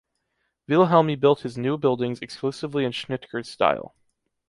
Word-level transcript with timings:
Wilhelmy 0.67 1.15
built 1.15 1.41
his 1.41 1.59
new 1.59 1.77
buildings 1.77 2.21
exclusively 2.21 2.85
in 2.85 2.91
Schnitger's 2.91 3.47
style. 3.47 3.93